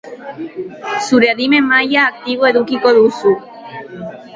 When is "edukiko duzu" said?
2.53-3.39